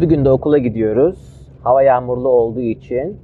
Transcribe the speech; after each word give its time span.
Bir 0.00 0.06
gün 0.06 0.24
de 0.24 0.30
okula 0.30 0.58
gidiyoruz. 0.58 1.46
Hava 1.62 1.82
yağmurlu 1.82 2.28
olduğu 2.28 2.60
için 2.60 3.20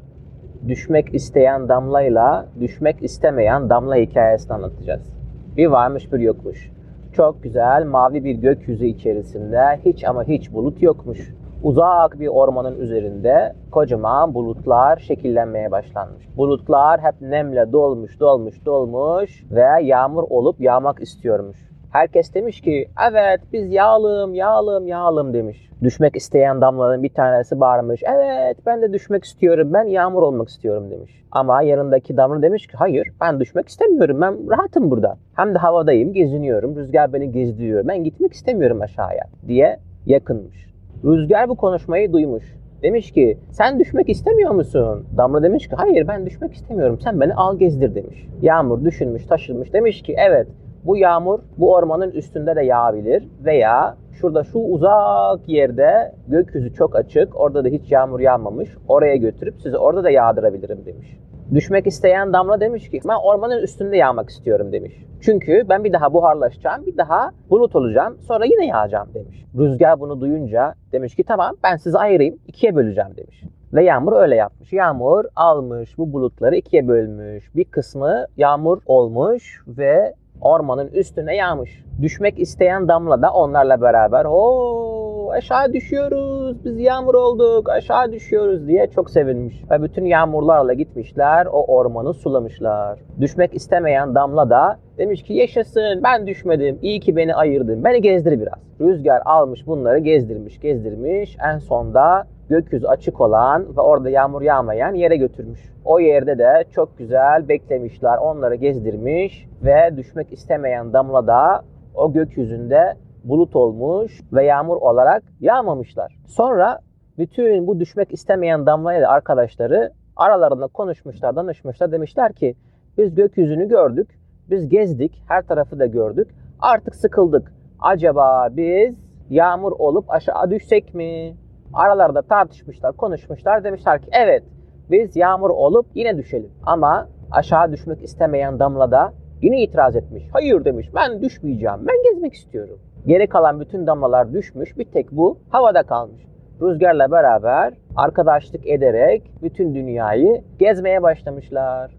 düşmek 0.69 1.15
isteyen 1.15 1.69
damlayla 1.69 2.47
düşmek 2.61 3.03
istemeyen 3.03 3.71
damla 3.71 3.97
hikayesini 3.97 4.53
anlatacağız. 4.53 5.13
Bir 5.57 5.67
varmış 5.67 6.13
bir 6.13 6.19
yokmuş. 6.19 6.71
Çok 7.13 7.43
güzel 7.43 7.87
mavi 7.87 8.25
bir 8.25 8.35
gökyüzü 8.35 8.87
içerisinde 8.87 9.81
hiç 9.85 10.05
ama 10.05 10.25
hiç 10.25 10.53
bulut 10.53 10.83
yokmuş. 10.83 11.35
Uzak 11.63 12.21
bir 12.21 12.29
ormanın 12.29 12.81
üzerinde 12.81 13.53
kocaman 13.71 14.35
bulutlar 14.35 14.97
şekillenmeye 14.97 15.71
başlanmış. 15.71 16.37
Bulutlar 16.37 17.01
hep 17.01 17.21
nemle 17.21 17.73
dolmuş, 17.73 18.21
dolmuş, 18.21 18.65
dolmuş 18.65 19.45
ve 19.51 19.83
yağmur 19.83 20.23
olup 20.23 20.61
yağmak 20.61 21.03
istiyormuş. 21.03 21.72
Herkes 21.93 22.35
demiş 22.35 22.61
ki 22.61 22.89
evet 23.11 23.41
biz 23.53 23.73
yağalım, 23.73 24.35
yağalım, 24.35 24.87
yağalım 24.87 25.35
demiş. 25.35 25.69
Düşmek 25.83 26.17
isteyen 26.17 26.61
damlaların 26.61 27.03
bir 27.03 27.15
tanesi 27.15 27.61
bağırmış. 27.61 28.03
Evet 28.03 28.57
ben 28.67 28.83
de 28.83 28.93
düşmek 28.93 29.25
istiyorum, 29.25 29.73
ben 29.73 29.85
yağmur 29.85 30.23
olmak 30.23 30.49
istiyorum 30.49 30.91
demiş. 30.91 31.25
Ama 31.33 31.63
yanındaki 31.63 32.17
damla 32.17 32.43
demiş 32.43 32.67
ki 32.67 32.73
hayır 32.77 33.09
ben 33.21 33.41
düşmek 33.41 33.69
istemiyorum, 33.69 34.21
ben 34.21 34.51
rahatım 34.51 34.91
burada. 34.91 35.17
Hem 35.35 35.55
de 35.55 35.59
havadayım, 35.59 36.13
geziniyorum, 36.13 36.77
rüzgar 36.77 37.13
beni 37.13 37.33
gezdiriyor, 37.33 37.89
ben 37.89 38.05
gitmek 38.05 38.33
istemiyorum 38.33 38.81
aşağıya 38.81 39.25
diye 39.49 39.79
yakınmış. 40.07 40.67
Rüzgar 41.05 41.49
bu 41.49 41.55
konuşmayı 41.55 42.13
duymuş. 42.13 42.45
Demiş 42.83 43.13
ki 43.13 43.39
sen 43.51 43.81
düşmek 43.81 44.09
istemiyor 44.09 44.51
musun? 44.51 45.07
Damla 45.17 45.43
demiş 45.43 45.69
ki 45.69 45.77
hayır 45.77 46.09
ben 46.09 46.27
düşmek 46.27 46.55
istemiyorum 46.55 46.99
sen 47.05 47.21
beni 47.21 47.35
al 47.35 47.59
gezdir 47.59 47.95
demiş. 47.95 48.27
Yağmur 48.43 48.85
düşünmüş 48.85 49.27
taşınmış 49.27 49.73
demiş 49.73 50.03
ki 50.03 50.15
evet 50.19 50.47
bu 50.85 50.97
yağmur 50.97 51.39
bu 51.59 51.75
ormanın 51.75 52.11
üstünde 52.11 52.57
de 52.57 52.63
yağabilir 52.65 53.29
veya 53.45 53.97
şurada 54.13 54.45
şu 54.45 54.59
uzak 54.59 55.49
yerde 55.49 56.13
gökyüzü 56.29 56.75
çok 56.75 56.97
açık 56.97 57.41
orada 57.41 57.65
da 57.65 57.69
hiç 57.69 57.93
yağmur 57.93 58.21
yağmamış 58.21 58.69
oraya 58.89 59.17
götürüp 59.17 59.55
sizi 59.63 59.77
orada 59.79 60.05
da 60.05 60.11
yağdırabilirim 60.11 60.87
demiş. 60.87 61.19
Düşmek 61.55 61.87
isteyen 61.87 62.33
damla 62.33 62.61
demiş 62.61 62.91
ki 62.91 63.01
ben 63.09 63.17
ormanın 63.25 63.63
üstünde 63.63 63.97
yağmak 63.97 64.31
istiyorum 64.31 64.73
demiş. 64.73 65.07
Çünkü 65.21 65.67
ben 65.69 65.85
bir 65.85 65.93
daha 65.93 66.13
buharlaşacağım, 66.13 66.87
bir 66.87 66.97
daha 66.97 67.31
bulut 67.51 67.77
olacağım, 67.77 68.17
sonra 68.21 68.45
yine 68.45 68.67
yağacağım 68.67 69.09
demiş. 69.15 69.45
Rüzgar 69.59 70.01
bunu 70.01 70.21
duyunca 70.21 70.75
demiş 70.93 71.17
ki 71.17 71.25
tamam 71.25 71.57
ben 71.65 71.77
sizi 71.77 71.99
ayırayım, 71.99 72.39
ikiye 72.47 72.75
böleceğim 72.75 73.11
demiş. 73.17 73.43
Ve 73.73 73.85
Yağmur 73.85 74.13
öyle 74.13 74.37
yapmış. 74.37 74.73
Yağmur 74.73 75.25
almış 75.37 75.99
bu 75.99 76.13
bulutları 76.13 76.57
ikiye 76.57 76.89
bölmüş. 76.89 77.57
Bir 77.57 77.65
kısmı 77.65 78.27
yağmur 78.37 78.79
olmuş 78.87 79.65
ve 79.69 80.15
ormanın 80.43 80.89
üstüne 80.89 81.37
yağmış. 81.37 81.85
Düşmek 82.03 82.39
isteyen 82.39 82.89
damla 82.89 83.23
da 83.23 83.33
onlarla 83.33 83.81
beraber 83.81 84.27
o 84.29 85.02
aşağı 85.33 85.73
düşüyoruz 85.73 86.65
biz 86.65 86.81
yağmur 86.81 87.15
olduk 87.15 87.69
aşağı 87.69 88.13
düşüyoruz 88.13 88.67
diye 88.67 88.87
çok 88.87 89.11
sevinmiş. 89.11 89.63
Ve 89.71 89.83
bütün 89.83 90.05
yağmurlarla 90.05 90.73
gitmişler 90.73 91.47
o 91.47 91.65
ormanı 91.65 92.15
sulamışlar. 92.15 92.99
Düşmek 93.21 93.55
istemeyen 93.55 94.15
damla 94.15 94.51
da 94.51 94.79
demiş 94.99 95.23
ki 95.23 95.35
yaşasın 95.35 96.01
ben 96.05 96.27
düşmedim 96.27 96.79
iyi 96.83 97.01
ki 97.01 97.17
beni 97.17 97.35
ayırdın 97.35 97.85
beni 97.85 98.01
gezdir 98.01 98.41
biraz. 98.41 98.59
Rüzgar 98.81 99.23
almış 99.25 99.67
bunları 99.67 99.99
gezdirmiş 99.99 100.61
gezdirmiş 100.61 101.37
en 101.55 101.59
sonda 101.59 102.27
gökyüzü 102.49 102.87
açık 102.87 103.21
olan 103.21 103.77
ve 103.77 103.81
orada 103.81 104.11
yağmur 104.11 104.43
yağmayan 104.43 104.95
yere 104.95 105.17
götürmüş. 105.17 105.61
O 105.85 106.01
yerde 106.01 106.39
de 106.39 106.65
çok 106.71 106.99
güzel 106.99 107.49
beklemişler, 107.49 108.17
onları 108.17 108.55
gezdirmiş 108.55 109.47
ve 109.65 109.97
düşmek 109.97 110.33
istemeyen 110.33 110.93
damla 110.93 111.27
da 111.27 111.63
o 111.95 112.13
gökyüzünde 112.13 112.95
bulut 113.25 113.57
olmuş 113.57 114.21
ve 114.33 114.45
yağmur 114.45 114.77
olarak 114.77 115.23
yağmamışlar. 115.41 116.19
Sonra 116.27 116.79
bütün 117.19 117.67
bu 117.67 117.81
düşmek 117.81 118.13
istemeyen 118.13 118.67
damlayla 118.67 119.11
arkadaşları 119.11 119.93
aralarında 120.17 120.67
konuşmuşlar, 120.67 121.37
danışmışlar. 121.37 121.93
Demişler 121.93 122.33
ki 122.33 122.55
biz 122.99 123.15
gökyüzünü 123.15 123.69
gördük, 123.69 124.19
biz 124.51 124.69
gezdik, 124.69 125.23
her 125.29 125.47
tarafı 125.47 125.79
da 125.79 125.87
gördük. 125.87 126.29
Artık 126.61 126.95
sıkıldık. 126.95 127.53
Acaba 127.81 128.49
biz 128.51 128.97
yağmur 129.31 129.73
olup 129.73 130.11
aşağı 130.11 130.51
düşsek 130.51 130.95
mi? 130.95 131.37
Aralarda 131.75 132.23
tartışmışlar, 132.23 132.97
konuşmuşlar. 132.97 133.65
Demişler 133.65 134.03
ki 134.03 134.09
evet 134.13 134.43
biz 134.91 135.17
yağmur 135.17 135.51
olup 135.51 135.87
yine 135.95 136.17
düşelim. 136.17 136.51
Ama 136.63 137.09
aşağı 137.31 137.73
düşmek 137.73 138.03
istemeyen 138.03 138.59
Damla 138.59 138.91
da 138.91 139.13
yine 139.43 139.63
itiraz 139.63 139.97
etmiş. 139.97 140.25
Hayır 140.33 140.65
demiş 140.65 140.89
ben 140.95 141.23
düşmeyeceğim. 141.23 141.87
Ben 141.89 142.13
gezmek 142.13 142.35
istiyorum. 142.35 142.79
Geri 143.07 143.27
kalan 143.27 143.61
bütün 143.61 143.87
damlalar 143.87 144.33
düşmüş. 144.33 144.79
Bir 144.79 144.85
tek 144.85 145.13
bu 145.13 145.39
havada 145.51 145.83
kalmış. 145.83 146.23
Rüzgarla 146.63 147.11
beraber 147.11 147.75
arkadaşlık 147.97 148.67
ederek 148.67 149.23
bütün 149.43 149.75
dünyayı 149.75 150.43
gezmeye 150.59 151.03
başlamışlar. 151.03 151.91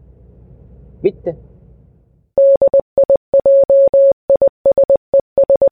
Bitti. 1.03 1.35